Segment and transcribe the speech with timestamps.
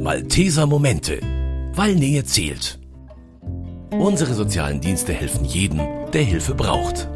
[0.00, 1.18] Malteser Momente,
[1.74, 2.78] weil Nähe zählt.
[3.90, 5.80] Unsere sozialen Dienste helfen jedem,
[6.12, 7.08] der Hilfe braucht.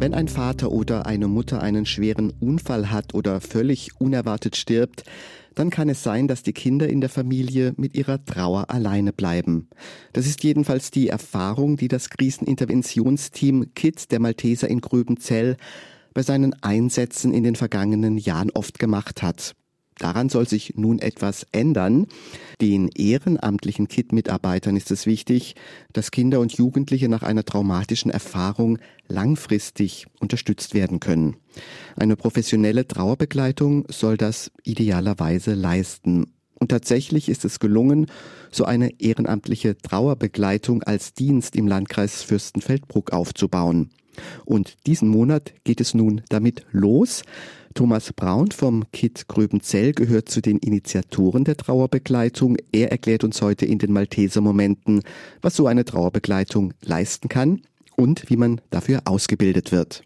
[0.00, 5.04] Wenn ein Vater oder eine Mutter einen schweren Unfall hat oder völlig unerwartet stirbt,
[5.54, 9.68] dann kann es sein, dass die Kinder in der Familie mit ihrer Trauer alleine bleiben.
[10.12, 15.56] Das ist jedenfalls die Erfahrung, die das Kriseninterventionsteam KIDS der Malteser in Gröbenzell
[16.14, 19.54] bei seinen Einsätzen in den vergangenen Jahren oft gemacht hat.
[19.98, 22.06] Daran soll sich nun etwas ändern.
[22.60, 25.56] Den ehrenamtlichen KIT-Mitarbeitern ist es wichtig,
[25.92, 31.36] dass Kinder und Jugendliche nach einer traumatischen Erfahrung langfristig unterstützt werden können.
[31.96, 36.32] Eine professionelle Trauerbegleitung soll das idealerweise leisten.
[36.60, 38.06] Und tatsächlich ist es gelungen,
[38.50, 43.90] so eine ehrenamtliche Trauerbegleitung als Dienst im Landkreis Fürstenfeldbruck aufzubauen.
[44.44, 47.22] Und diesen Monat geht es nun damit los.
[47.74, 52.56] Thomas Braun vom KIT Gröbenzell gehört zu den Initiatoren der Trauerbegleitung.
[52.72, 55.02] Er erklärt uns heute in den Malteser Momenten,
[55.42, 57.62] was so eine Trauerbegleitung leisten kann
[57.96, 60.02] und wie man dafür ausgebildet wird.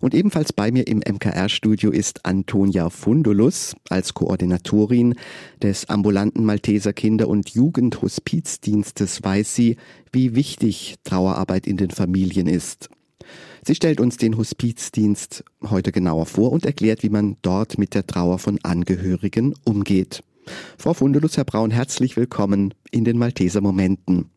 [0.00, 5.14] Und ebenfalls bei mir im MKR-Studio ist Antonia Fundulus als Koordinatorin
[5.62, 9.76] des ambulanten Malteser Kinder- und Jugendhospizdienstes weiß sie,
[10.10, 12.90] wie wichtig Trauerarbeit in den Familien ist.
[13.64, 18.06] Sie stellt uns den Hospizdienst heute genauer vor und erklärt, wie man dort mit der
[18.06, 20.22] Trauer von Angehörigen umgeht.
[20.78, 24.30] Frau Fundelus, Herr Braun, herzlich willkommen in den Malteser Momenten.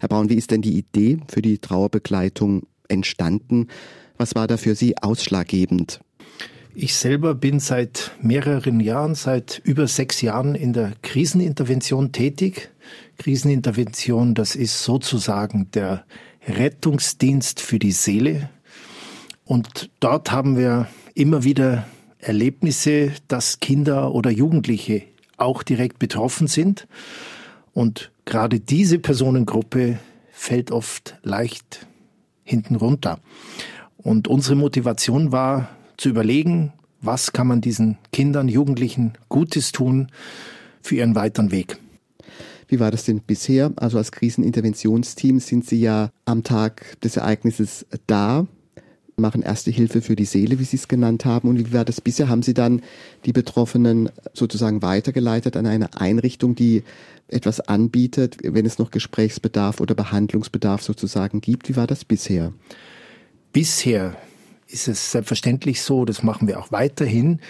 [0.00, 3.68] Herr Braun, wie ist denn die Idee für die Trauerbegleitung entstanden?
[4.16, 6.00] Was war da für Sie ausschlaggebend?
[6.76, 12.70] Ich selber bin seit mehreren Jahren, seit über sechs Jahren in der Krisenintervention tätig.
[13.16, 16.04] Krisenintervention, das ist sozusagen der
[16.46, 18.50] Rettungsdienst für die Seele.
[19.44, 21.86] Und dort haben wir immer wieder
[22.18, 25.02] Erlebnisse, dass Kinder oder Jugendliche
[25.36, 26.86] auch direkt betroffen sind.
[27.72, 29.98] Und gerade diese Personengruppe
[30.32, 31.86] fällt oft leicht
[32.44, 33.18] hinten runter.
[33.96, 40.08] Und unsere Motivation war zu überlegen, was kann man diesen Kindern, Jugendlichen Gutes tun
[40.82, 41.78] für ihren weiteren Weg.
[42.68, 43.72] Wie war das denn bisher?
[43.76, 48.46] Also als Kriseninterventionsteam sind Sie ja am Tag des Ereignisses da,
[49.16, 51.48] machen erste Hilfe für die Seele, wie Sie es genannt haben.
[51.48, 52.28] Und wie war das bisher?
[52.28, 52.82] Haben Sie dann
[53.24, 56.82] die Betroffenen sozusagen weitergeleitet an eine Einrichtung, die
[57.28, 61.68] etwas anbietet, wenn es noch Gesprächsbedarf oder Behandlungsbedarf sozusagen gibt?
[61.68, 62.52] Wie war das bisher?
[63.52, 64.16] Bisher
[64.66, 67.40] ist es selbstverständlich so, das machen wir auch weiterhin.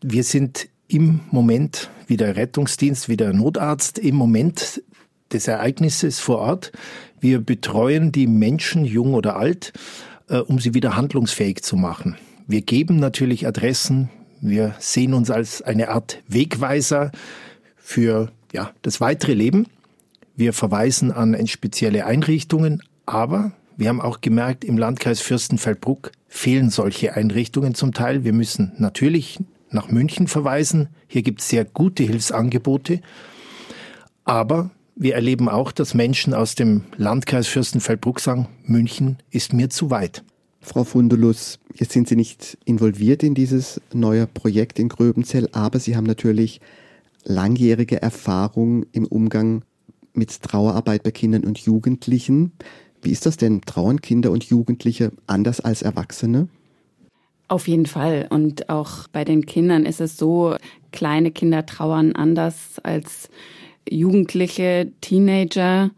[0.00, 4.82] Wir sind im Moment wie der Rettungsdienst, wie der Notarzt im Moment
[5.32, 6.72] des Ereignisses vor Ort.
[7.20, 9.72] Wir betreuen die Menschen, jung oder alt,
[10.28, 12.16] äh, um sie wieder handlungsfähig zu machen.
[12.46, 14.10] Wir geben natürlich Adressen.
[14.40, 17.12] Wir sehen uns als eine Art Wegweiser
[17.76, 19.66] für ja, das weitere Leben.
[20.36, 27.14] Wir verweisen an spezielle Einrichtungen, aber wir haben auch gemerkt, im Landkreis Fürstenfeldbruck fehlen solche
[27.14, 28.24] Einrichtungen zum Teil.
[28.24, 29.38] Wir müssen natürlich
[29.72, 30.88] nach München verweisen.
[31.06, 33.00] Hier gibt es sehr gute Hilfsangebote.
[34.24, 39.90] Aber wir erleben auch, dass Menschen aus dem Landkreis Fürstenfeldbruck sagen, München ist mir zu
[39.90, 40.22] weit.
[40.60, 45.96] Frau Fundulus, jetzt sind Sie nicht involviert in dieses neue Projekt in Gröbenzell, aber Sie
[45.96, 46.60] haben natürlich
[47.24, 49.62] langjährige Erfahrung im Umgang
[50.14, 52.52] mit Trauerarbeit bei Kindern und Jugendlichen.
[53.00, 53.62] Wie ist das denn?
[53.62, 56.48] Trauern Kinder und Jugendliche anders als Erwachsene?
[57.48, 58.26] Auf jeden Fall.
[58.30, 60.56] Und auch bei den Kindern ist es so,
[60.92, 63.28] kleine Kinder trauern anders als
[63.88, 65.90] Jugendliche, Teenager.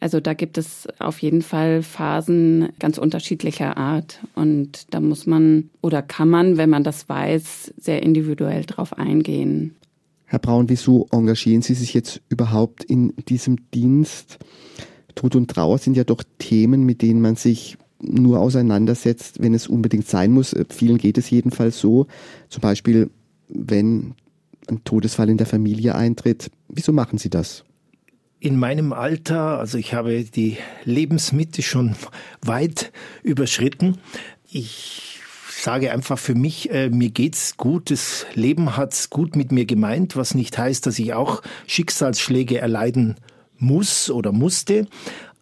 [0.00, 4.18] Also da gibt es auf jeden Fall Phasen ganz unterschiedlicher Art.
[4.34, 9.76] Und da muss man oder kann man, wenn man das weiß, sehr individuell drauf eingehen.
[10.24, 14.38] Herr Braun, wieso engagieren Sie sich jetzt überhaupt in diesem Dienst?
[15.14, 19.68] Tod und Trauer sind ja doch Themen, mit denen man sich nur auseinandersetzt, wenn es
[19.68, 20.52] unbedingt sein muss.
[20.52, 22.06] Äh, vielen geht es jedenfalls so.
[22.48, 23.10] Zum Beispiel,
[23.48, 24.14] wenn
[24.68, 26.50] ein Todesfall in der Familie eintritt.
[26.68, 27.64] Wieso machen Sie das?
[28.40, 31.94] In meinem Alter, also ich habe die Lebensmitte schon
[32.42, 33.98] weit überschritten.
[34.50, 39.64] Ich sage einfach für mich, äh, mir geht's gut, das Leben hat's gut mit mir
[39.64, 43.16] gemeint, was nicht heißt, dass ich auch Schicksalsschläge erleiden
[43.58, 44.88] muss oder musste.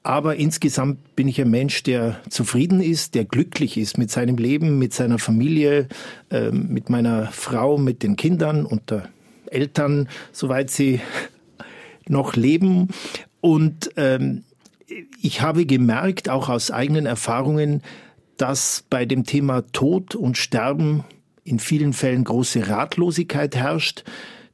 [0.02, 4.78] Aber insgesamt bin ich ein Mensch, der zufrieden ist, der glücklich ist mit seinem Leben,
[4.78, 5.88] mit seiner Familie,
[6.30, 9.08] äh, mit meiner Frau, mit den Kindern und der
[9.46, 11.00] Eltern, soweit sie
[12.08, 12.88] noch leben.
[13.42, 14.44] Und ähm,
[15.20, 17.82] ich habe gemerkt, auch aus eigenen Erfahrungen,
[18.38, 21.04] dass bei dem Thema Tod und Sterben
[21.44, 24.04] in vielen Fällen große Ratlosigkeit herrscht.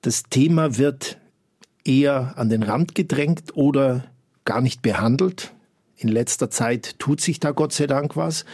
[0.03, 1.19] Das Thema wird
[1.85, 4.05] eher an den Rand gedrängt oder
[4.47, 5.53] gar nicht behandelt.
[5.99, 8.47] In letzter Zeit tut sich da Gott sei Dank was.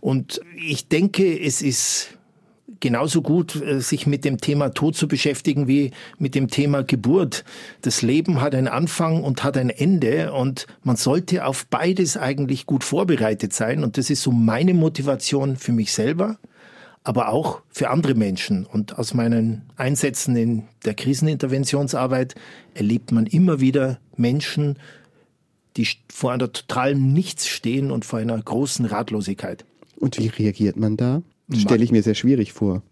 [0.00, 2.18] Und ich denke, es ist
[2.80, 7.44] genauso gut, äh, sich mit dem Thema Tod zu beschäftigen wie mit dem Thema Geburt.
[7.82, 12.66] Das Leben hat einen Anfang und hat ein Ende und man sollte auf beides eigentlich
[12.66, 13.82] gut vorbereitet sein.
[13.82, 16.38] Und das ist so meine Motivation für mich selber,
[17.04, 18.66] aber auch für andere Menschen.
[18.66, 22.34] Und aus meinen Einsätzen in der Kriseninterventionsarbeit
[22.74, 24.78] erlebt man immer wieder Menschen,
[25.78, 29.64] die vor einer totalen Nichts stehen und vor einer großen Ratlosigkeit.
[29.96, 31.22] Und wie reagiert man da?
[31.54, 32.82] Stelle ich mir sehr schwierig vor.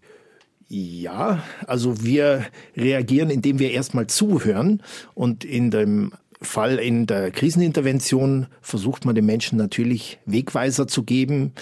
[0.69, 2.45] Ja, also wir
[2.75, 4.81] reagieren, indem wir erstmal zuhören
[5.13, 6.11] und in dem
[6.41, 11.53] Fall in der Krisenintervention versucht man den Menschen natürlich Wegweiser zu geben.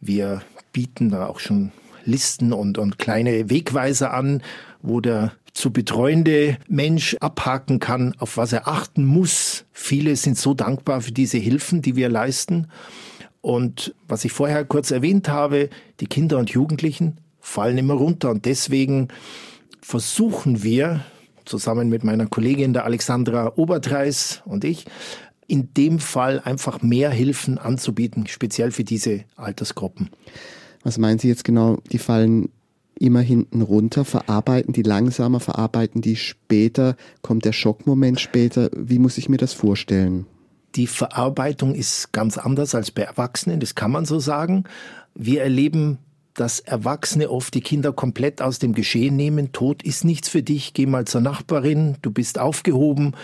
[0.00, 0.42] Wir
[0.72, 1.72] bieten da auch schon
[2.04, 4.42] Listen und, und kleine Wegweiser an,
[4.82, 9.64] wo der zu betreuende Mensch abhaken kann, auf was er achten muss.
[9.72, 12.68] Viele sind so dankbar für diese Hilfen, die wir leisten.
[13.40, 15.68] Und was ich vorher kurz erwähnt habe,
[15.98, 18.30] die Kinder und Jugendlichen fallen immer runter.
[18.30, 19.08] Und deswegen
[19.82, 21.04] versuchen wir,
[21.44, 24.84] zusammen mit meiner Kollegin der Alexandra Obertreis und ich,
[25.48, 30.10] in dem Fall einfach mehr Hilfen anzubieten, speziell für diese Altersgruppen.
[30.84, 31.78] Was meinen Sie jetzt genau?
[31.90, 32.50] Die fallen
[32.98, 38.70] immer hinten runter, verarbeiten die langsamer, verarbeiten die später, kommt der Schockmoment später.
[38.76, 40.26] Wie muss ich mir das vorstellen?
[40.74, 44.64] Die Verarbeitung ist ganz anders als bei Erwachsenen, das kann man so sagen.
[45.14, 45.98] Wir erleben,
[46.34, 49.52] dass Erwachsene oft die Kinder komplett aus dem Geschehen nehmen.
[49.52, 53.14] Tod ist nichts für dich, geh mal zur Nachbarin, du bist aufgehoben.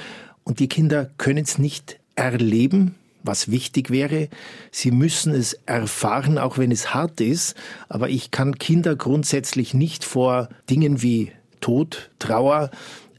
[0.42, 4.28] Und die Kinder können es nicht erleben, was wichtig wäre.
[4.70, 7.56] Sie müssen es erfahren, auch wenn es hart ist.
[7.88, 12.70] Aber ich kann Kinder grundsätzlich nicht vor Dingen wie Tod, Trauer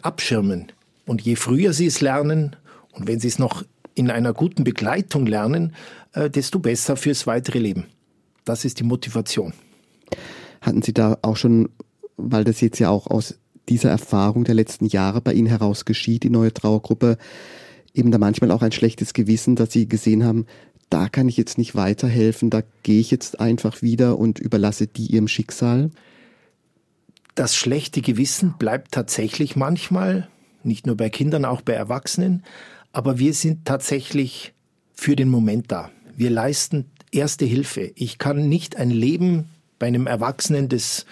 [0.01, 0.71] abschirmen.
[1.05, 2.55] Und je früher sie es lernen,
[2.93, 3.63] und wenn sie es noch
[3.95, 5.75] in einer guten Begleitung lernen,
[6.13, 7.85] äh, desto besser fürs weitere Leben.
[8.45, 9.53] Das ist die Motivation.
[10.61, 11.69] Hatten Sie da auch schon,
[12.17, 13.35] weil das jetzt ja auch aus
[13.67, 17.17] dieser Erfahrung der letzten Jahre bei Ihnen heraus geschieht, die neue Trauergruppe,
[17.95, 20.45] eben da manchmal auch ein schlechtes Gewissen, dass Sie gesehen haben,
[20.89, 25.07] da kann ich jetzt nicht weiterhelfen, da gehe ich jetzt einfach wieder und überlasse die
[25.07, 25.89] ihrem Schicksal?
[27.33, 30.29] Das schlechte Gewissen bleibt tatsächlich manchmal,
[30.63, 32.43] nicht nur bei Kindern, auch bei Erwachsenen.
[32.91, 34.53] Aber wir sind tatsächlich
[34.93, 35.91] für den Moment da.
[36.15, 37.91] Wir leisten erste Hilfe.
[37.95, 39.49] Ich kann nicht ein Leben
[39.79, 41.05] bei einem Erwachsenen, das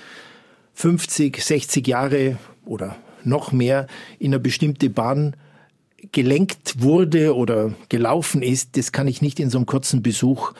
[0.75, 3.87] 50, 60 Jahre oder noch mehr
[4.19, 5.35] in eine bestimmte Bahn
[6.11, 10.53] gelenkt wurde oder gelaufen ist, das kann ich nicht in so einem kurzen Besuch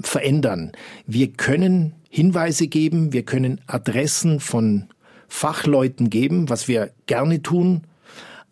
[0.00, 0.72] verändern.
[1.06, 4.86] Wir können Hinweise geben, wir können Adressen von
[5.28, 7.82] Fachleuten geben, was wir gerne tun,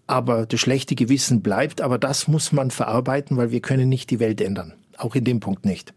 [0.06, 1.80] aber das schlechte Gewissen bleibt.
[1.80, 4.74] Aber das muss man verarbeiten, weil wir können nicht die Welt ändern.
[4.96, 5.92] Auch in dem Punkt nicht.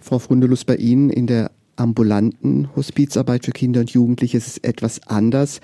[0.00, 5.06] Frau Frundelus, bei Ihnen in der ambulanten Hospizarbeit für Kinder und Jugendliche ist es etwas
[5.08, 5.60] anders,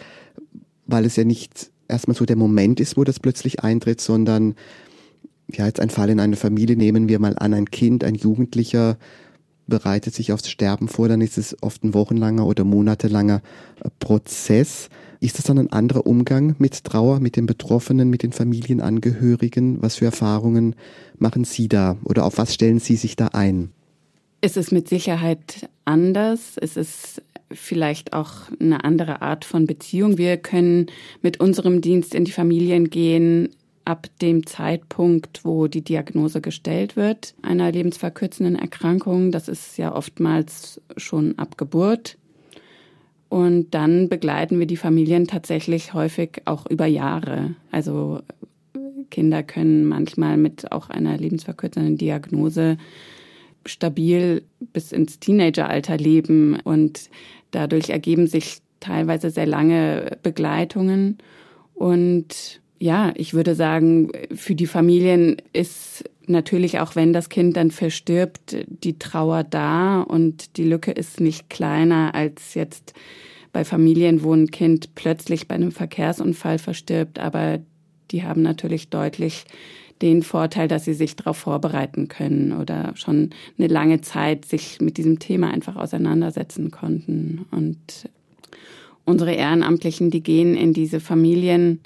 [0.86, 4.54] weil es ja nicht erstmal so der Moment ist, wo das plötzlich eintritt, sondern
[5.52, 8.96] ja, jetzt ein Fall in einer Familie nehmen wir mal an, ein Kind, ein Jugendlicher
[9.66, 13.40] bereitet sich aufs Sterben vor, dann ist es oft ein wochenlanger oder monatelanger
[14.00, 14.88] Prozess.
[15.20, 19.80] Ist das dann ein anderer Umgang mit Trauer, mit den Betroffenen, mit den Familienangehörigen?
[19.80, 20.74] Was für Erfahrungen
[21.18, 23.70] machen Sie da oder auf was stellen Sie sich da ein?
[24.40, 26.56] Es ist mit Sicherheit anders.
[26.56, 30.18] Es ist vielleicht auch eine andere Art von Beziehung.
[30.18, 30.86] Wir können
[31.22, 33.50] mit unserem Dienst in die Familien gehen
[33.84, 39.32] ab dem Zeitpunkt, wo die Diagnose gestellt wird, einer lebensverkürzenden Erkrankung.
[39.32, 42.16] Das ist ja oftmals schon ab Geburt.
[43.28, 47.54] Und dann begleiten wir die Familien tatsächlich häufig auch über Jahre.
[47.70, 48.20] Also
[49.10, 52.76] Kinder können manchmal mit auch einer lebensverkürzenden Diagnose
[53.66, 54.42] stabil
[54.72, 57.10] bis ins Teenageralter leben und
[57.50, 61.18] dadurch ergeben sich teilweise sehr lange Begleitungen.
[61.74, 67.70] Und ja, ich würde sagen, für die Familien ist natürlich auch wenn das Kind dann
[67.70, 72.94] verstirbt, die Trauer da und die Lücke ist nicht kleiner als jetzt
[73.52, 77.58] bei Familien, wo ein Kind plötzlich bei einem Verkehrsunfall verstirbt, aber
[78.12, 79.44] die haben natürlich deutlich
[80.02, 84.96] den Vorteil, dass sie sich darauf vorbereiten können oder schon eine lange Zeit sich mit
[84.96, 87.46] diesem Thema einfach auseinandersetzen konnten.
[87.50, 88.08] Und
[89.04, 91.80] unsere Ehrenamtlichen, die gehen in diese Familien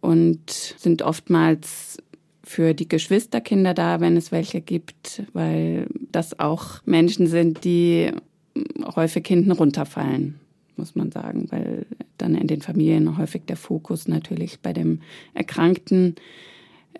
[0.00, 1.98] und sind oftmals
[2.44, 8.12] für die Geschwisterkinder da, wenn es welche gibt, weil das auch Menschen sind, die
[8.94, 10.38] häufig hinten runterfallen,
[10.76, 11.86] muss man sagen, weil
[12.18, 15.00] dann in den Familien häufig der Fokus natürlich bei dem
[15.34, 16.14] Erkrankten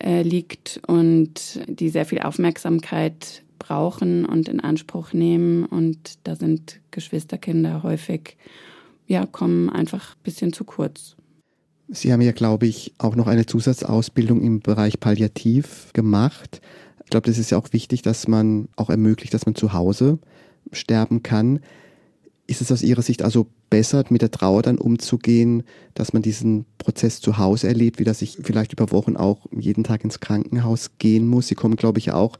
[0.00, 5.64] äh, liegt und die sehr viel Aufmerksamkeit brauchen und in Anspruch nehmen.
[5.64, 8.36] Und da sind Geschwisterkinder häufig,
[9.06, 11.16] ja, kommen einfach ein bisschen zu kurz.
[11.88, 16.60] Sie haben ja, glaube ich, auch noch eine Zusatzausbildung im Bereich Palliativ gemacht.
[17.04, 20.18] Ich glaube, das ist ja auch wichtig, dass man auch ermöglicht, dass man zu Hause
[20.72, 21.60] sterben kann.
[22.46, 26.64] Ist es aus Ihrer Sicht also besser, mit der Trauer dann umzugehen, dass man diesen
[26.78, 30.92] Prozess zu Hause erlebt, wie dass ich vielleicht über Wochen auch jeden Tag ins Krankenhaus
[30.98, 31.48] gehen muss?
[31.48, 32.38] Sie kommen, glaube ich, auch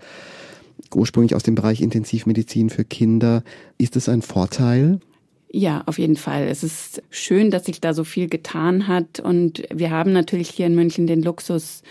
[0.94, 3.42] ursprünglich aus dem Bereich Intensivmedizin für Kinder.
[3.78, 5.00] Ist das ein Vorteil?
[5.50, 6.48] Ja, auf jeden Fall.
[6.48, 9.20] Es ist schön, dass sich da so viel getan hat.
[9.20, 11.82] Und wir haben natürlich hier in München den Luxus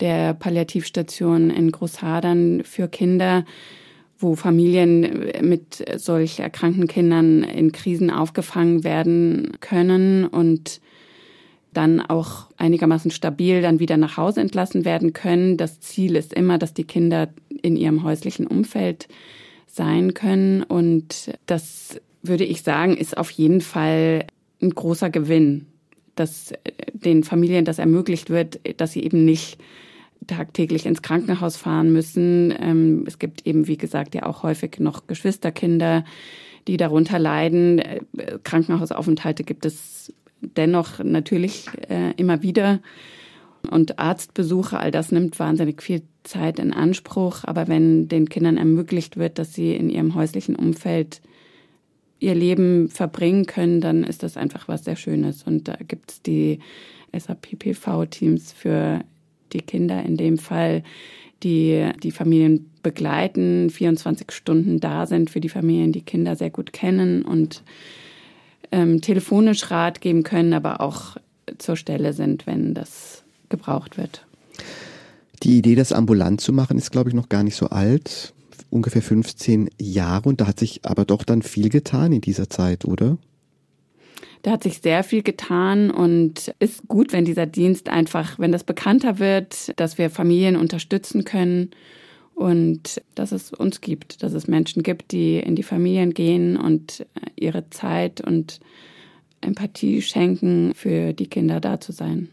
[0.00, 3.44] der Palliativstation in Großhadern für Kinder,
[4.22, 10.80] wo Familien mit solch erkrankten Kindern in Krisen aufgefangen werden können und
[11.72, 15.56] dann auch einigermaßen stabil dann wieder nach Hause entlassen werden können.
[15.56, 17.28] Das Ziel ist immer, dass die Kinder
[17.62, 19.08] in ihrem häuslichen Umfeld
[19.66, 20.62] sein können.
[20.62, 24.26] Und das würde ich sagen, ist auf jeden Fall
[24.60, 25.66] ein großer Gewinn,
[26.14, 26.52] dass
[26.92, 29.58] den Familien das ermöglicht wird, dass sie eben nicht
[30.26, 32.54] tagtäglich ins Krankenhaus fahren müssen.
[32.58, 36.04] Ähm, es gibt eben, wie gesagt, ja auch häufig noch Geschwisterkinder,
[36.66, 37.78] die darunter leiden.
[37.78, 38.00] Äh,
[38.42, 42.80] Krankenhausaufenthalte gibt es dennoch natürlich äh, immer wieder.
[43.70, 47.44] Und Arztbesuche, all das nimmt wahnsinnig viel Zeit in Anspruch.
[47.44, 51.20] Aber wenn den Kindern ermöglicht wird, dass sie in ihrem häuslichen Umfeld
[52.18, 55.42] ihr Leben verbringen können, dann ist das einfach was sehr Schönes.
[55.42, 56.60] Und da gibt es die
[57.12, 59.00] SAPPV-Teams für
[59.52, 60.82] die Kinder in dem Fall,
[61.42, 66.72] die die Familien begleiten, 24 Stunden da sind für die Familien, die Kinder sehr gut
[66.72, 67.62] kennen und
[68.70, 71.16] ähm, telefonisch Rat geben können, aber auch
[71.58, 74.24] zur Stelle sind, wenn das gebraucht wird.
[75.42, 78.32] Die Idee, das ambulant zu machen, ist, glaube ich, noch gar nicht so alt.
[78.70, 80.28] Ungefähr 15 Jahre.
[80.28, 83.18] Und da hat sich aber doch dann viel getan in dieser Zeit, oder?
[84.42, 88.64] Da hat sich sehr viel getan und ist gut, wenn dieser Dienst einfach, wenn das
[88.64, 91.70] bekannter wird, dass wir Familien unterstützen können
[92.34, 97.06] und dass es uns gibt, dass es Menschen gibt, die in die Familien gehen und
[97.36, 98.58] ihre Zeit und
[99.40, 102.28] Empathie schenken, für die Kinder da zu sein.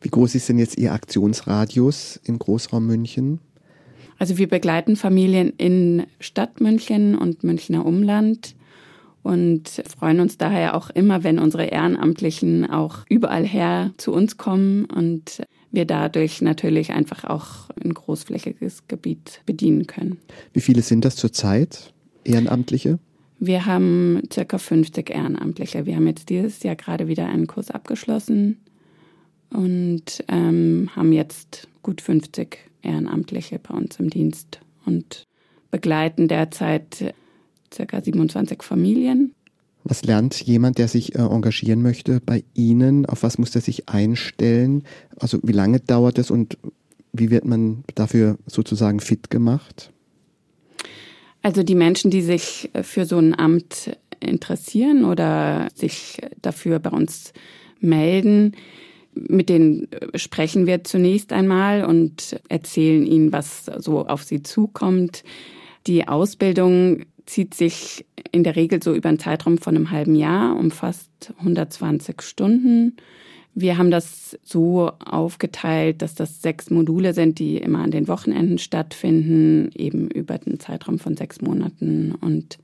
[0.00, 3.40] Wie groß ist denn jetzt Ihr Aktionsradius im Großraum München?
[4.18, 8.54] Also wir begleiten Familien in Stadt München und Münchner Umland
[9.24, 14.84] und freuen uns daher auch immer, wenn unsere Ehrenamtlichen auch überall her zu uns kommen
[14.84, 20.18] und wir dadurch natürlich einfach auch ein großflächiges Gebiet bedienen können.
[20.52, 22.98] Wie viele sind das zurzeit, Ehrenamtliche?
[23.40, 25.86] Wir haben circa 50 Ehrenamtliche.
[25.86, 28.58] Wir haben jetzt dieses Jahr gerade wieder einen Kurs abgeschlossen
[29.50, 35.26] und ähm, haben jetzt gut 50 Ehrenamtliche bei uns im Dienst und
[35.70, 37.14] begleiten derzeit
[37.74, 39.34] circa 27 Familien.
[39.84, 43.04] Was lernt jemand, der sich äh, engagieren möchte bei Ihnen?
[43.04, 44.84] Auf was muss er sich einstellen?
[45.18, 46.56] Also wie lange dauert es und
[47.12, 49.92] wie wird man dafür sozusagen fit gemacht?
[51.42, 56.90] Also die Menschen, die sich äh, für so ein Amt interessieren oder sich dafür bei
[56.90, 57.34] uns
[57.80, 58.52] melden,
[59.14, 65.24] mit denen äh, sprechen wir zunächst einmal und erzählen ihnen, was so auf sie zukommt.
[65.86, 70.56] Die Ausbildung zieht sich in der Regel so über einen Zeitraum von einem halben Jahr,
[70.56, 72.96] umfasst 120 Stunden.
[73.54, 78.58] Wir haben das so aufgeteilt, dass das sechs Module sind, die immer an den Wochenenden
[78.58, 82.16] stattfinden, eben über den Zeitraum von sechs Monaten.
[82.20, 82.58] Und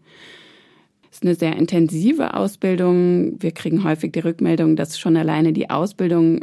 [1.10, 3.40] es ist eine sehr intensive Ausbildung.
[3.40, 6.40] Wir kriegen häufig die Rückmeldung, dass schon alleine die Ausbildung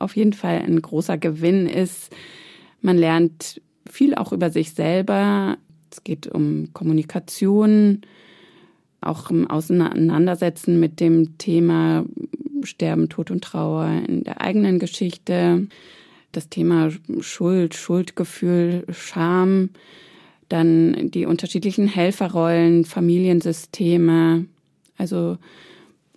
[0.00, 2.12] auf jeden Fall ein großer Gewinn ist.
[2.80, 5.58] Man lernt viel auch über sich selber,
[5.90, 8.02] es geht um Kommunikation,
[9.00, 12.04] auch im Auseinandersetzen mit dem Thema
[12.62, 15.68] Sterben, Tod und Trauer in der eigenen Geschichte,
[16.32, 16.90] das Thema
[17.20, 19.70] Schuld, Schuldgefühl, Scham,
[20.48, 24.46] dann die unterschiedlichen Helferrollen, Familiensysteme.
[24.96, 25.38] Also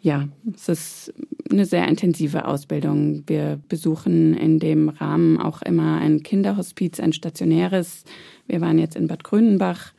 [0.02, 1.14] ja, es ist
[1.50, 3.24] eine sehr intensive Ausbildung.
[3.28, 8.04] Wir besuchen in dem Rahmen auch immer ein Kinderhospiz, ein stationäres.
[8.50, 9.94] Wir waren jetzt in Bad Grünenbach.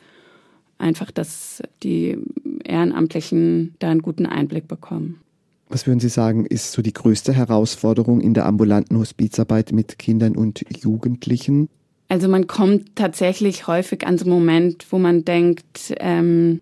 [0.78, 2.18] Einfach, dass die
[2.64, 5.20] Ehrenamtlichen da einen guten Einblick bekommen.
[5.68, 10.36] Was würden Sie sagen, ist so die größte Herausforderung in der ambulanten Hospizarbeit mit Kindern
[10.36, 11.68] und Jugendlichen?
[12.08, 16.60] Also man kommt tatsächlich häufig an so einen Moment, wo man denkt, ähm,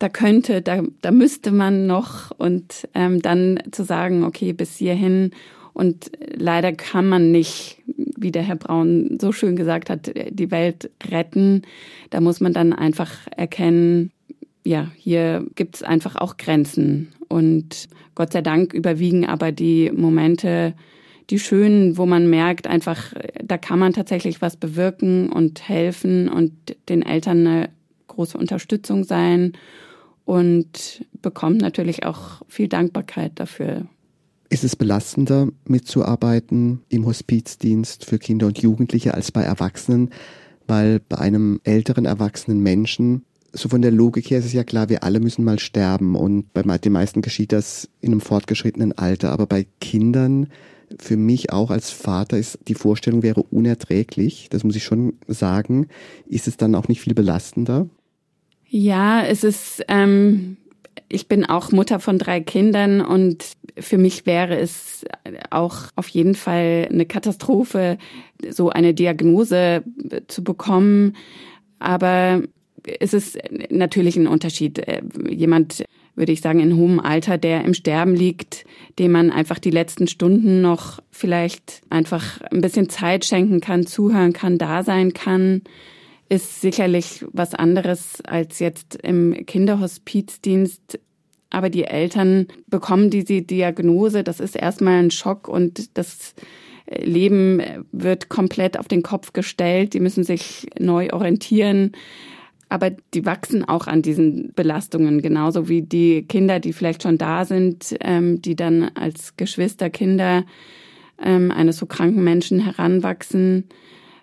[0.00, 5.30] da könnte, da, da müsste man noch und ähm, dann zu sagen, okay, bis hierhin
[5.78, 10.90] und leider kann man nicht, wie der Herr Braun so schön gesagt hat, die Welt
[11.08, 11.62] retten.
[12.10, 14.10] Da muss man dann einfach erkennen,
[14.64, 17.12] ja, hier gibt es einfach auch Grenzen.
[17.28, 20.74] Und Gott sei Dank überwiegen aber die Momente,
[21.30, 26.54] die schönen, wo man merkt, einfach, da kann man tatsächlich was bewirken und helfen und
[26.88, 27.70] den Eltern eine
[28.08, 29.52] große Unterstützung sein
[30.24, 33.86] und bekommt natürlich auch viel Dankbarkeit dafür.
[34.50, 40.10] Ist es belastender, mitzuarbeiten im Hospizdienst für Kinder und Jugendliche als bei Erwachsenen?
[40.66, 44.88] Weil bei einem älteren erwachsenen Menschen, so von der Logik her ist es ja klar,
[44.88, 49.32] wir alle müssen mal sterben und bei den meisten geschieht das in einem fortgeschrittenen Alter.
[49.32, 50.48] Aber bei Kindern,
[50.98, 54.48] für mich auch als Vater, ist die Vorstellung wäre unerträglich.
[54.50, 55.88] Das muss ich schon sagen.
[56.26, 57.88] Ist es dann auch nicht viel belastender?
[58.66, 60.58] Ja, es ist, ähm,
[61.08, 63.44] ich bin auch Mutter von drei Kindern und
[63.78, 65.04] für mich wäre es
[65.50, 67.98] auch auf jeden Fall eine Katastrophe,
[68.50, 69.82] so eine Diagnose
[70.26, 71.16] zu bekommen.
[71.78, 72.42] Aber
[73.00, 73.38] es ist
[73.70, 74.84] natürlich ein Unterschied.
[75.30, 75.84] Jemand,
[76.14, 78.64] würde ich sagen, in hohem Alter, der im Sterben liegt,
[78.98, 84.32] dem man einfach die letzten Stunden noch vielleicht einfach ein bisschen Zeit schenken kann, zuhören
[84.32, 85.62] kann, da sein kann
[86.28, 90.98] ist sicherlich was anderes als jetzt im Kinderhospizdienst.
[91.50, 96.34] Aber die Eltern bekommen diese Diagnose, das ist erstmal ein Schock und das
[96.90, 99.94] Leben wird komplett auf den Kopf gestellt.
[99.94, 101.92] Die müssen sich neu orientieren.
[102.70, 107.46] Aber die wachsen auch an diesen Belastungen, genauso wie die Kinder, die vielleicht schon da
[107.46, 110.44] sind, ähm, die dann als Geschwisterkinder
[111.22, 113.64] ähm, eines so kranken Menschen heranwachsen.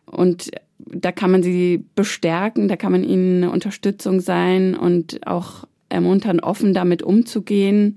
[0.06, 5.66] Und da kann man sie bestärken, da kann man ihnen eine Unterstützung sein und auch
[5.90, 7.96] ermuntern, offen damit umzugehen.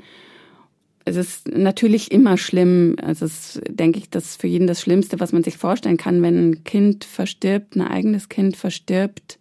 [1.04, 2.96] Es ist natürlich immer schlimm.
[3.02, 6.22] Also es ist, denke ich, das für jeden das Schlimmste, was man sich vorstellen kann,
[6.22, 9.38] wenn ein Kind verstirbt, ein eigenes Kind verstirbt.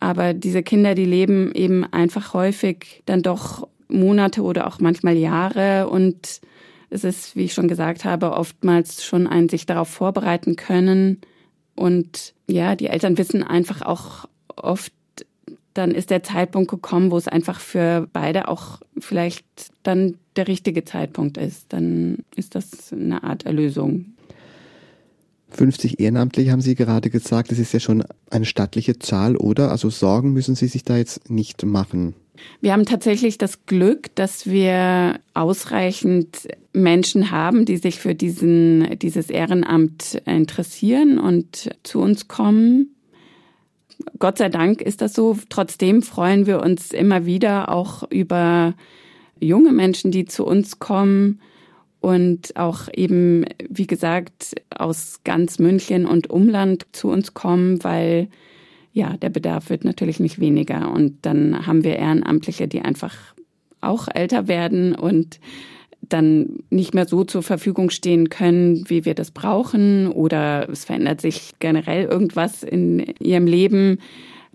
[0.00, 5.88] Aber diese Kinder, die leben eben einfach häufig dann doch Monate oder auch manchmal Jahre
[5.88, 6.40] und
[6.90, 11.20] es ist, wie ich schon gesagt habe, oftmals schon ein sich darauf vorbereiten können,
[11.78, 14.92] und ja, die Eltern wissen einfach auch oft,
[15.74, 19.46] dann ist der Zeitpunkt gekommen, wo es einfach für beide auch vielleicht
[19.84, 21.66] dann der richtige Zeitpunkt ist.
[21.68, 24.06] Dann ist das eine Art Erlösung.
[25.50, 29.70] 50 ehrenamtlich haben Sie gerade gesagt, das ist ja schon eine stattliche Zahl, oder?
[29.70, 32.14] Also Sorgen müssen Sie sich da jetzt nicht machen.
[32.60, 39.30] Wir haben tatsächlich das Glück, dass wir ausreichend Menschen haben, die sich für diesen, dieses
[39.30, 42.94] Ehrenamt interessieren und zu uns kommen.
[44.18, 45.36] Gott sei Dank ist das so.
[45.48, 48.74] Trotzdem freuen wir uns immer wieder auch über
[49.40, 51.40] junge Menschen, die zu uns kommen
[52.00, 58.28] und auch eben, wie gesagt, aus ganz München und Umland zu uns kommen, weil
[58.92, 60.90] ja, der Bedarf wird natürlich nicht weniger.
[60.90, 63.14] Und dann haben wir Ehrenamtliche, die einfach
[63.80, 65.38] auch älter werden und
[66.00, 71.20] dann nicht mehr so zur Verfügung stehen können, wie wir das brauchen oder es verändert
[71.20, 73.98] sich generell irgendwas in ihrem Leben.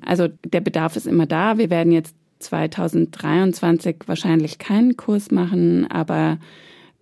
[0.02, 1.58] Also der Bedarf ist immer da.
[1.58, 6.40] Wir werden jetzt 2023 wahrscheinlich keinen Kurs machen, aber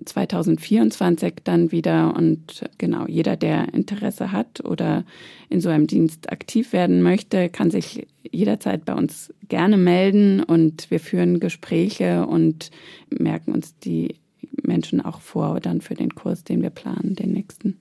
[0.06, 2.16] 2024 dann wieder.
[2.16, 5.06] Und genau, jeder, der Interesse hat oder
[5.50, 10.42] in so einem Dienst aktiv werden möchte, kann sich jederzeit bei uns gerne melden.
[10.44, 12.72] Und wir führen Gespräche und
[13.10, 14.16] merken uns die
[14.64, 17.80] Menschen auch vor dann für den Kurs, den wir planen, den nächsten.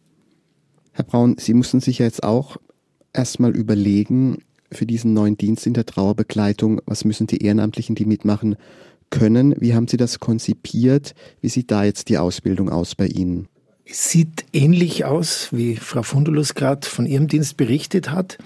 [0.92, 2.56] Herr Braun, Sie mussten sich ja jetzt auch
[3.12, 4.38] erstmal überlegen,
[4.72, 8.56] für diesen neuen Dienst in der Trauerbegleitung, was müssen die Ehrenamtlichen, die mitmachen,
[9.10, 9.54] können.
[9.58, 11.14] Wie haben Sie das konzipiert?
[11.40, 13.48] Wie sieht da jetzt die Ausbildung aus bei Ihnen?
[13.84, 18.38] Es sieht ähnlich aus, wie Frau Fundulus gerade von ihrem Dienst berichtet hat.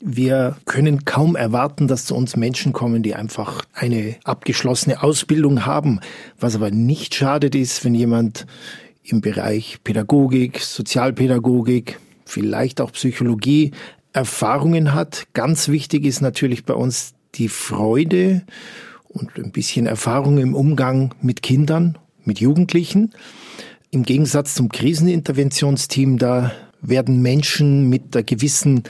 [0.00, 6.00] Wir können kaum erwarten, dass zu uns Menschen kommen, die einfach eine abgeschlossene Ausbildung haben.
[6.40, 8.46] Was aber nicht schadet ist, wenn jemand
[9.04, 13.70] im Bereich Pädagogik, Sozialpädagogik, vielleicht auch Psychologie
[14.12, 15.28] Erfahrungen hat.
[15.32, 18.42] Ganz wichtig ist natürlich bei uns die Freude
[19.12, 23.12] und ein bisschen Erfahrung im Umgang mit Kindern, mit Jugendlichen.
[23.90, 28.82] Im Gegensatz zum Kriseninterventionsteam, da werden Menschen mit einer gewissen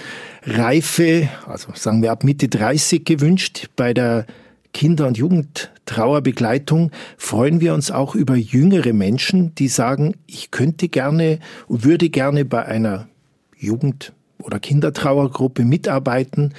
[0.45, 3.69] Reife, also sagen wir ab Mitte 30 gewünscht.
[3.77, 4.27] Bei der
[4.73, 11.39] Kinder- und Jugendtrauerbegleitung freuen wir uns auch über jüngere Menschen, die sagen, ich könnte gerne
[11.69, 13.09] und würde gerne bei einer
[13.59, 16.55] Jugend- oder Kindertrauergruppe mitarbeiten.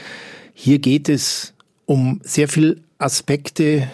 [0.54, 1.54] Hier geht es
[1.86, 3.88] um sehr viel Aspekte.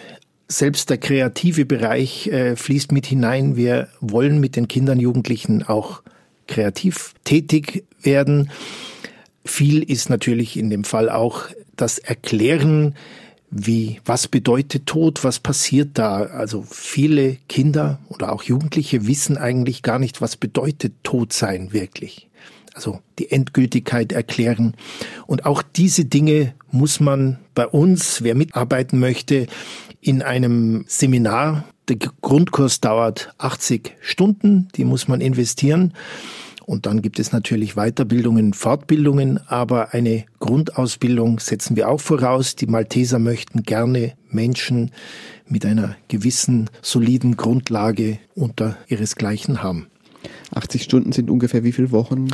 [0.48, 3.56] Selbst der kreative Bereich äh, fließt mit hinein.
[3.56, 6.02] Wir wollen mit den Kindern, Jugendlichen auch
[6.48, 8.50] kreativ tätig werden.
[9.44, 12.94] Viel ist natürlich in dem Fall auch das Erklären,
[13.50, 16.22] wie, was bedeutet Tod, was passiert da?
[16.22, 22.29] Also viele Kinder oder auch Jugendliche wissen eigentlich gar nicht, was bedeutet Tod sein wirklich.
[22.74, 24.74] Also die Endgültigkeit erklären.
[25.26, 29.46] Und auch diese Dinge muss man bei uns, wer mitarbeiten möchte,
[30.00, 35.92] in einem Seminar, der Grundkurs dauert 80 Stunden, die muss man investieren.
[36.64, 42.54] Und dann gibt es natürlich Weiterbildungen, Fortbildungen, aber eine Grundausbildung setzen wir auch voraus.
[42.54, 44.92] Die Malteser möchten gerne Menschen
[45.48, 49.88] mit einer gewissen soliden Grundlage unter ihresgleichen haben.
[50.54, 52.28] 80 Stunden sind ungefähr wie viele Wochen?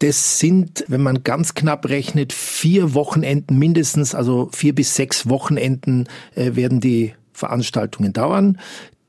[0.00, 6.06] Das sind, wenn man ganz knapp rechnet, vier Wochenenden mindestens, also vier bis sechs Wochenenden
[6.34, 8.58] äh, werden die Veranstaltungen dauern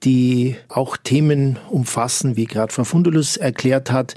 [0.03, 4.15] die auch Themen umfassen, wie gerade Frau Fundulus erklärt hat.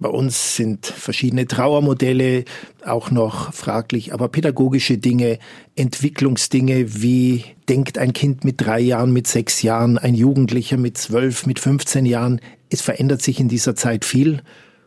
[0.00, 2.44] Bei uns sind verschiedene Trauermodelle
[2.86, 5.38] auch noch fraglich, aber pädagogische Dinge,
[5.74, 11.46] Entwicklungsdinge, wie denkt ein Kind mit drei Jahren, mit sechs Jahren, ein Jugendlicher mit zwölf,
[11.46, 12.40] mit 15 Jahren.
[12.70, 14.42] Es verändert sich in dieser Zeit viel.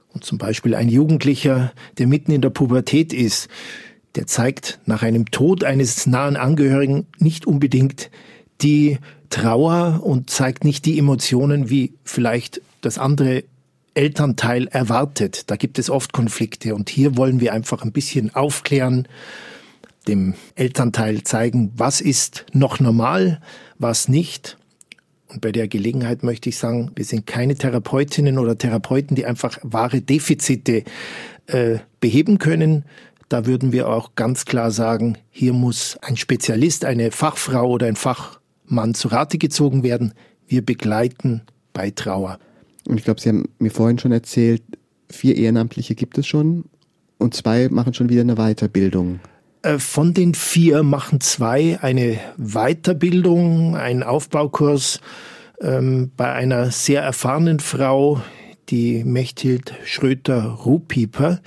[0.10, 3.48] Und zum Beispiel ein Jugendlicher, der mitten in der Pubertät ist,
[4.15, 8.12] der zeigt nach einem Tod eines nahen Angehörigen nicht unbedingt
[8.62, 8.98] die
[9.30, 13.46] Trauer und zeigt nicht die Emotionen, wie vielleicht das andere
[13.94, 15.50] Elternteil erwartet.
[15.50, 19.08] Da gibt es oft Konflikte und hier wollen wir einfach ein bisschen aufklären,
[20.08, 23.41] dem Elternteil zeigen, was ist noch normal,
[23.78, 24.58] was nicht.
[25.32, 29.58] Und bei der Gelegenheit möchte ich sagen, wir sind keine Therapeutinnen oder Therapeuten, die einfach
[29.63, 30.84] wahre Defizite
[31.48, 32.84] äh, beheben können.
[33.30, 37.96] Da würden wir auch ganz klar sagen, hier muss ein Spezialist, eine Fachfrau oder ein
[37.96, 40.13] Fach Mann zu Rate gezogen werden.
[40.48, 42.38] Wir begleiten bei Trauer.
[42.86, 44.63] Und ich glaube, Sie haben mir vorhin schon erzählt,
[45.10, 46.65] vier Ehrenamtliche gibt es schon
[47.20, 49.22] und zwei machen schon wieder eine Weiterbildung.
[49.62, 55.00] Äh, von den vier machen zwei eine Weiterbildung, einen Aufbaukurs
[55.60, 58.21] ähm, bei einer sehr erfahrenen Frau,
[58.69, 61.41] die Mechthild Schröter-Ruhpieper,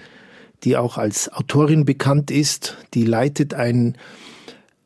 [0.63, 2.77] die auch als Autorin bekannt ist.
[2.95, 3.97] Die leitet ein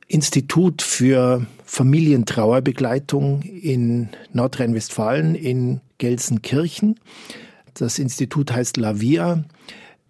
[0.07, 6.99] Institut für Familientrauerbegleitung in Nordrhein-Westfalen in Gelsenkirchen.
[7.75, 9.45] Das Institut heißt Lavia,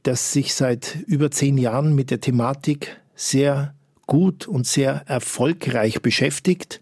[0.05, 3.75] das sich seit über zehn Jahren mit der Thematik sehr
[4.07, 6.81] gut und sehr erfolgreich beschäftigt,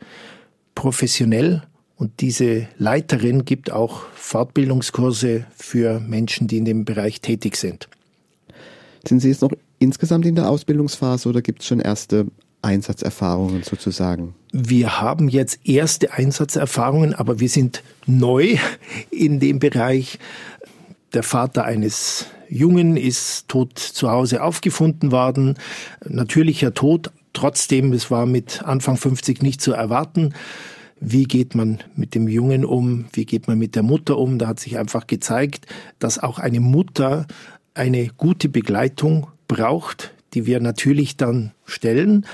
[0.75, 1.63] professionell.
[1.97, 7.89] Und diese Leiterin gibt auch Fortbildungskurse für Menschen, die in dem Bereich tätig sind.
[9.09, 12.27] Sind Sie jetzt noch insgesamt in der Ausbildungsphase oder gibt es schon erste
[12.61, 14.35] Einsatzerfahrungen sozusagen?
[14.53, 18.59] Wir haben jetzt erste Einsatzerfahrungen, aber wir sind neu
[19.11, 20.19] in dem Bereich.
[21.15, 25.55] Der Vater eines Jungen ist tot zu Hause aufgefunden worden.
[26.05, 27.11] Natürlicher Tod.
[27.33, 30.35] Trotzdem, es war mit Anfang 50 nicht zu erwarten.
[30.99, 33.07] Wie geht man mit dem Jungen um?
[33.13, 34.39] Wie geht man mit der Mutter um?
[34.39, 35.67] Da hat sich einfach gezeigt,
[35.99, 37.27] dass auch eine Mutter
[37.75, 42.25] eine gute Begleitung braucht, die wir natürlich dann stellen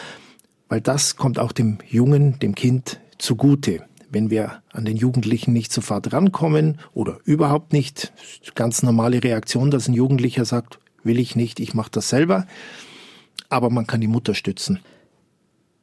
[0.73, 3.83] weil das kommt auch dem Jungen, dem Kind zugute.
[4.13, 8.13] Wenn wir an den Jugendlichen nicht sofort rankommen oder überhaupt nicht,
[8.55, 12.47] ganz normale Reaktion, dass ein Jugendlicher sagt, will ich nicht, ich mache das selber,
[13.49, 14.81] aber man kann die Mutter stützen.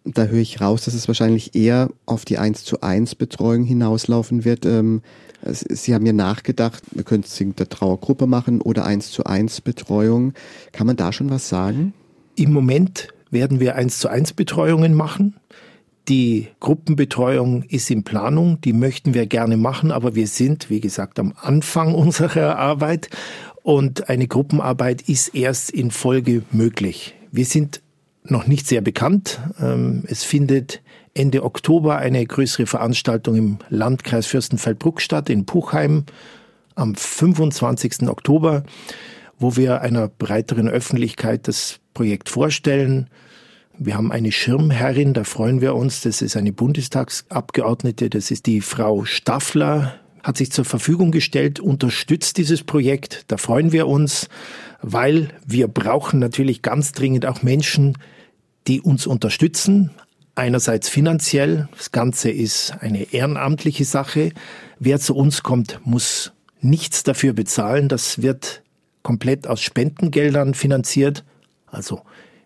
[0.06, 4.46] Da höre ich raus, dass es wahrscheinlich eher auf die 1 zu 1 Betreuung hinauslaufen
[4.46, 4.66] wird.
[4.66, 5.02] Ähm,
[5.44, 9.62] Sie haben ja nachgedacht, wir könnten es in der Trauergruppe machen oder 1 zu 1
[9.62, 10.34] Betreuung.
[10.72, 11.94] Kann man da schon was sagen?
[12.36, 15.36] Im Moment werden wir eins zu eins Betreuungen machen.
[16.10, 21.20] Die Gruppenbetreuung ist in Planung, die möchten wir gerne machen, aber wir sind, wie gesagt,
[21.20, 23.10] am Anfang unserer Arbeit
[23.62, 27.14] und eine Gruppenarbeit ist erst in Folge möglich.
[27.32, 27.82] Wir sind
[28.24, 29.40] noch nicht sehr bekannt.
[29.62, 30.82] Ähm, es findet
[31.14, 36.06] Ende Oktober eine größere Veranstaltung im Landkreis Fürstenfeldbruck statt, in Puchheim,
[36.74, 38.08] am 25.
[38.08, 38.64] Oktober,
[39.38, 43.10] wo wir einer breiteren Öffentlichkeit das Projekt vorstellen.
[43.82, 46.02] Wir haben eine Schirmherrin, da freuen wir uns.
[46.02, 52.36] Das ist eine Bundestagsabgeordnete, das ist die Frau Staffler, hat sich zur Verfügung gestellt, unterstützt
[52.36, 53.24] dieses Projekt.
[53.30, 54.28] Da freuen wir uns,
[54.82, 57.98] weil wir brauchen natürlich ganz dringend auch Menschen,
[58.68, 59.92] die uns unterstützen.
[60.36, 64.34] Einerseits finanziell, das Ganze ist eine ehrenamtliche Sache.
[64.78, 67.88] Wer zu uns kommt, muss nichts dafür bezahlen.
[67.88, 68.62] Das wird
[69.04, 71.24] komplett aus Spendengeldern finanziert.
[71.66, 72.02] Also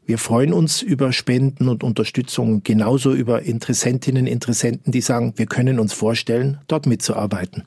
[0.05, 5.79] Wir freuen uns über Spenden und Unterstützung, genauso über Interessentinnen, Interessenten, die sagen, wir können
[5.79, 7.63] uns vorstellen, dort mitzuarbeiten.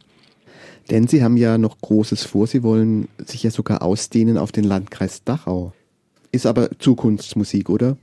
[0.91, 2.47] Denn Sie haben ja noch Großes vor.
[2.47, 5.73] Sie wollen sich ja sogar ausdehnen auf den Landkreis Dachau.
[6.31, 7.97] Ist aber Zukunftsmusik, oder?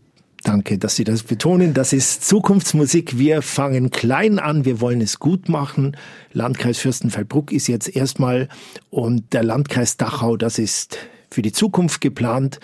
[0.43, 1.73] Danke, dass Sie das betonen.
[1.73, 3.17] Das ist Zukunftsmusik.
[3.17, 4.65] Wir fangen klein an.
[4.65, 5.95] Wir wollen es gut machen.
[6.33, 8.49] Landkreis Fürstenfeldbruck ist jetzt erstmal
[8.89, 10.97] und der Landkreis Dachau, das ist
[11.29, 12.59] für die Zukunft geplant.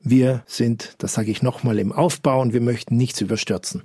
[0.00, 3.82] Wir sind, das sage ich nochmal, im Aufbau und wir möchten nichts überstürzen.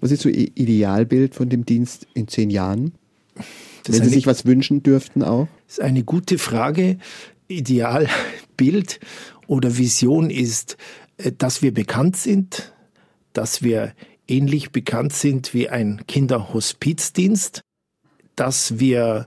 [0.00, 2.92] Was ist so Ihr Idealbild von dem Dienst in zehn Jahren?
[3.84, 5.48] Das Wenn Sie sich was wünschen dürften auch?
[5.66, 6.98] Das ist eine gute Frage.
[7.48, 9.00] Idealbild
[9.46, 10.76] oder Vision ist,
[11.18, 12.72] äh, dass wir bekannt sind,
[13.32, 13.92] dass wir
[14.28, 17.62] ähnlich bekannt sind wie ein Kinderhospizdienst,
[18.36, 19.26] dass wir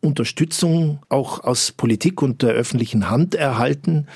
[0.00, 4.08] Unterstützung auch aus Politik und der öffentlichen Hand erhalten,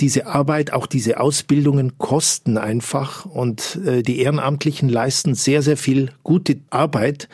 [0.00, 6.10] diese Arbeit, auch diese Ausbildungen kosten einfach und äh, die Ehrenamtlichen leisten sehr, sehr viel
[6.22, 7.28] gute Arbeit.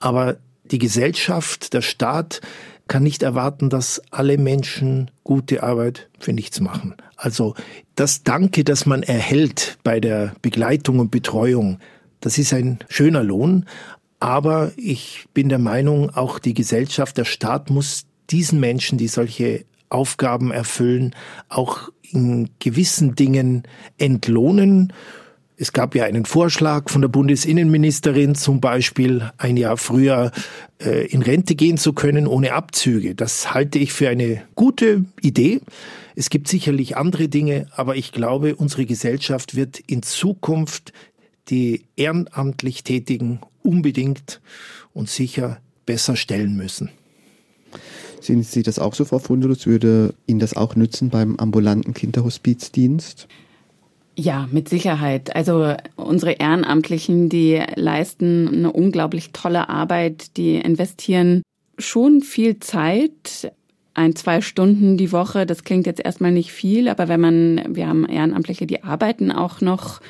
[0.00, 2.40] Aber die Gesellschaft, der Staat
[2.88, 6.94] kann nicht erwarten, dass alle Menschen gute Arbeit für nichts machen.
[7.16, 7.54] Also
[7.94, 11.78] das Danke, das man erhält bei der Begleitung und Betreuung,
[12.20, 13.66] das ist ein schöner Lohn.
[14.18, 19.64] Aber ich bin der Meinung, auch die Gesellschaft, der Staat muss diesen Menschen, die solche
[19.92, 21.14] Aufgaben erfüllen,
[21.48, 23.64] auch in gewissen Dingen
[23.98, 24.92] entlohnen.
[25.56, 30.32] Es gab ja einen Vorschlag von der Bundesinnenministerin, zum Beispiel ein Jahr früher
[30.80, 33.14] äh, in Rente gehen zu können ohne Abzüge.
[33.14, 35.60] Das halte ich für eine gute Idee.
[36.14, 40.92] Es gibt sicherlich andere Dinge, aber ich glaube, unsere Gesellschaft wird in Zukunft
[41.48, 44.40] die ehrenamtlich Tätigen unbedingt
[44.92, 46.90] und sicher besser stellen müssen.
[48.22, 49.66] Sehen Sie das auch so, Frau Fundulus?
[49.66, 53.28] Würde Ihnen das auch nützen beim ambulanten Kinderhospizdienst?
[54.14, 55.34] Ja, mit Sicherheit.
[55.34, 61.42] Also unsere Ehrenamtlichen, die leisten eine unglaublich tolle Arbeit, die investieren
[61.78, 63.52] schon viel Zeit,
[63.94, 65.46] ein, zwei Stunden die Woche.
[65.46, 69.60] Das klingt jetzt erstmal nicht viel, aber wenn man, wir haben Ehrenamtliche, die arbeiten auch
[69.60, 70.00] noch,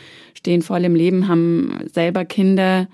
[0.43, 2.89] stehen voll im Leben, haben selber Kinder,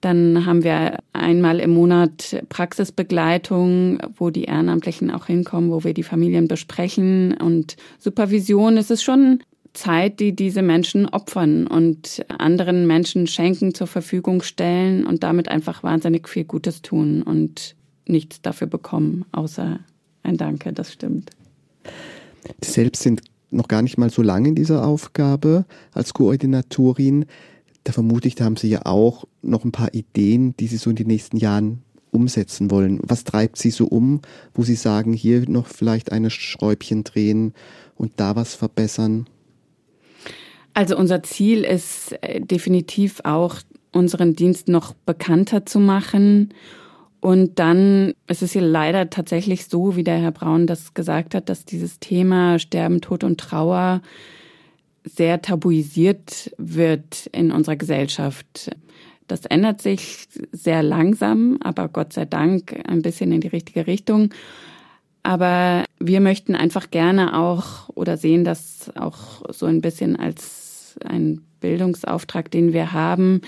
[0.00, 6.02] dann haben wir einmal im Monat Praxisbegleitung, wo die Ehrenamtlichen auch hinkommen, wo wir die
[6.02, 8.76] Familien besprechen und Supervision.
[8.76, 15.06] Es ist schon Zeit, die diese Menschen opfern und anderen Menschen schenken, zur Verfügung stellen
[15.06, 19.78] und damit einfach wahnsinnig viel Gutes tun und nichts dafür bekommen, außer
[20.24, 21.30] ein Danke, das stimmt.
[22.60, 27.26] Selbst sind noch gar nicht mal so lange in dieser Aufgabe als Koordinatorin
[27.88, 30.90] da vermute ich, da haben Sie ja auch noch ein paar Ideen, die Sie so
[30.90, 31.80] in den nächsten Jahren
[32.10, 33.00] umsetzen wollen.
[33.02, 34.20] Was treibt Sie so um,
[34.52, 37.54] wo Sie sagen, hier noch vielleicht eine Schräubchen drehen
[37.96, 39.26] und da was verbessern?
[40.74, 43.56] Also unser Ziel ist äh, definitiv auch,
[43.90, 46.52] unseren Dienst noch bekannter zu machen.
[47.20, 51.48] Und dann ist es hier leider tatsächlich so, wie der Herr Braun das gesagt hat,
[51.48, 54.02] dass dieses Thema Sterben, Tod und Trauer
[55.04, 58.70] sehr tabuisiert wird in unserer Gesellschaft.
[59.26, 64.30] Das ändert sich sehr langsam, aber Gott sei Dank ein bisschen in die richtige Richtung.
[65.22, 71.42] Aber wir möchten einfach gerne auch oder sehen das auch so ein bisschen als ein
[71.60, 73.42] Bildungsauftrag, den wir haben,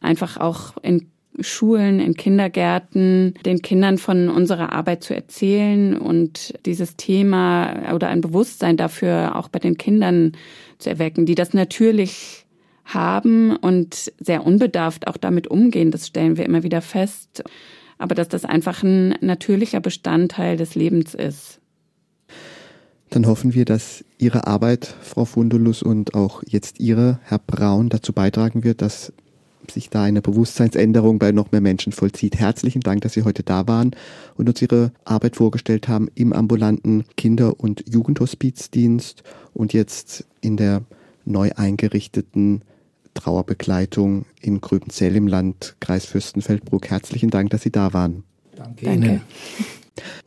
[0.00, 6.96] einfach auch in Schulen, in Kindergärten, den Kindern von unserer Arbeit zu erzählen und dieses
[6.96, 10.32] Thema oder ein Bewusstsein dafür auch bei den Kindern
[10.78, 12.46] zu erwecken, die das natürlich
[12.84, 15.90] haben und sehr unbedarft auch damit umgehen.
[15.90, 17.44] Das stellen wir immer wieder fest.
[17.98, 21.60] Aber dass das einfach ein natürlicher Bestandteil des Lebens ist.
[23.10, 28.12] Dann hoffen wir, dass Ihre Arbeit, Frau Fundulus, und auch jetzt Ihre, Herr Braun, dazu
[28.12, 29.12] beitragen wird, dass
[29.68, 32.36] sich da eine Bewusstseinsänderung bei noch mehr Menschen vollzieht.
[32.36, 33.92] Herzlichen Dank, dass Sie heute da waren
[34.36, 40.82] und uns Ihre Arbeit vorgestellt haben im ambulanten Kinder- und Jugendhospizdienst und jetzt in der
[41.24, 42.62] neu eingerichteten
[43.14, 46.88] Trauerbegleitung in Gröbenzell im Landkreis Fürstenfeldbruck.
[46.90, 48.24] Herzlichen Dank, dass Sie da waren.
[48.56, 49.06] Danke, Danke.
[49.06, 49.20] Ihnen.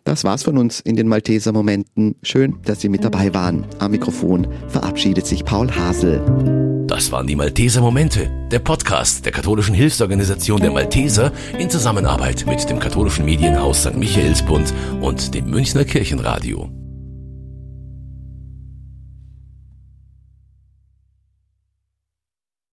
[0.04, 2.16] Das war's von uns in den Malteser Momenten.
[2.22, 3.66] Schön, dass Sie mit dabei waren.
[3.80, 6.73] Am Mikrofon verabschiedet sich Paul Hasel.
[6.94, 12.70] Das waren die Malteser Momente, der Podcast der katholischen Hilfsorganisation der Malteser in Zusammenarbeit mit
[12.70, 13.96] dem katholischen Medienhaus St.
[13.96, 16.83] Michaelsbund und dem Münchner Kirchenradio.